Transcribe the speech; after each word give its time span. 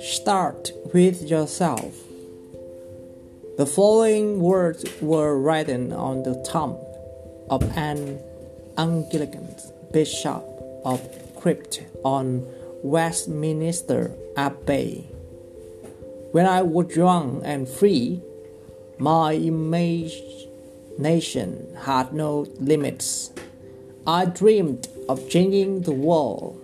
Start 0.00 0.70
with 0.94 1.28
yourself. 1.28 1.96
The 3.56 3.66
following 3.66 4.40
words 4.40 4.84
were 5.00 5.36
written 5.36 5.92
on 5.92 6.22
the 6.22 6.40
tomb 6.48 6.76
of 7.50 7.64
an 7.76 8.20
Anglican 8.78 9.56
bishop 9.92 10.44
of 10.84 11.00
Crypt 11.40 11.82
on 12.04 12.46
Westminster 12.84 14.12
Abbey. 14.36 15.08
When 16.30 16.46
I 16.46 16.62
was 16.62 16.94
young 16.94 17.42
and 17.44 17.68
free, 17.68 18.22
my 18.98 19.32
imagination 19.32 21.74
had 21.82 22.12
no 22.12 22.46
limits. 22.60 23.32
I 24.06 24.26
dreamed 24.26 24.86
of 25.10 25.28
changing 25.28 25.82
the 25.82 25.92
world. 25.92 26.56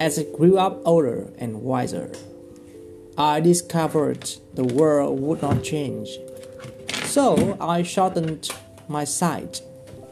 As 0.00 0.18
I 0.18 0.24
grew 0.24 0.56
up 0.56 0.80
older 0.86 1.28
and 1.36 1.60
wiser, 1.60 2.10
I 3.18 3.40
discovered 3.40 4.24
the 4.54 4.64
world 4.64 5.20
would 5.20 5.42
not 5.42 5.62
change. 5.62 6.08
So 7.04 7.58
I 7.60 7.82
shortened 7.82 8.48
my 8.88 9.04
sight 9.04 9.60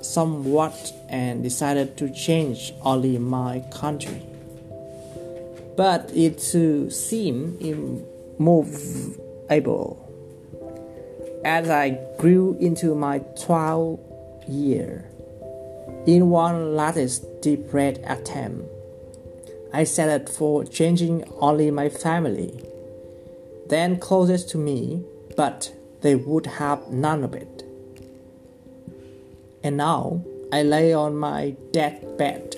somewhat 0.03 0.93
and 1.09 1.43
decided 1.43 1.97
to 1.97 2.11
change 2.13 2.75
only 2.83 3.17
my 3.17 3.65
country. 3.73 4.23
But 5.79 6.13
it 6.15 6.39
too 6.39 6.91
seemed 6.91 7.63
immovable. 7.63 8.77
As 11.43 11.71
I 11.71 11.99
grew 12.19 12.59
into 12.61 12.95
my 12.95 13.21
12th 13.21 13.99
year, 14.47 15.11
in 16.07 16.31
one 16.31 16.77
last 16.77 17.25
desperate 17.41 18.03
attempt, 18.07 18.67
I 19.73 19.85
settled 19.85 20.29
for 20.29 20.65
changing 20.65 21.25
only 21.41 21.71
my 21.71 21.89
family 21.89 22.71
then 23.71 23.99
closest 24.01 24.51
to 24.51 24.59
me, 24.59 25.05
but 25.37 25.73
they 26.03 26.17
would 26.17 26.47
have 26.47 26.89
none 26.89 27.23
of 27.23 27.35
it. 27.35 27.65
And 29.63 29.77
now 29.77 30.25
I 30.53 30.63
lay 30.63 30.93
on 30.93 31.17
my 31.17 31.55
deathbed. 31.71 32.57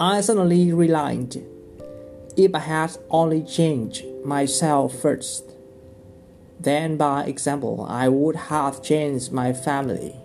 I 0.00 0.22
suddenly 0.22 0.72
realized 0.72 1.38
if 2.36 2.54
I 2.54 2.58
had 2.58 2.96
only 3.10 3.42
changed 3.42 4.04
myself 4.24 4.94
first, 4.94 5.44
then 6.58 6.96
by 6.96 7.24
example 7.24 7.86
I 7.86 8.08
would 8.08 8.36
have 8.36 8.82
changed 8.82 9.30
my 9.30 9.52
family. 9.52 10.16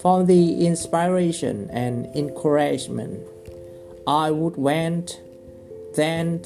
From 0.00 0.24
the 0.24 0.64
inspiration 0.64 1.68
and 1.70 2.06
encouragement 2.16 3.20
I 4.06 4.30
would 4.30 4.56
went 4.56 5.20
then 5.94 6.42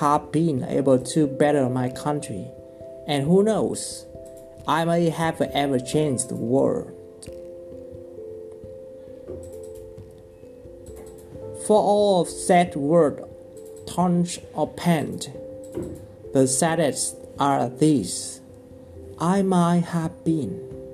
have 0.00 0.32
been 0.32 0.64
able 0.64 0.98
to 0.98 1.28
better 1.28 1.68
my 1.68 1.88
country, 1.88 2.46
and 3.06 3.22
who 3.22 3.44
knows, 3.44 4.06
I 4.66 4.84
may 4.84 5.10
have 5.10 5.40
ever 5.40 5.78
changed 5.78 6.30
the 6.30 6.34
world. 6.34 6.90
For 11.64 11.80
all 11.80 12.22
of 12.22 12.28
said 12.28 12.74
word, 12.74 13.22
tongue 13.86 14.26
or 14.52 14.66
pen, 14.66 15.20
the 16.32 16.48
saddest 16.48 17.16
are 17.38 17.68
these 17.68 18.40
I 19.20 19.42
might 19.42 19.84
have 19.84 20.24
been. 20.24 20.85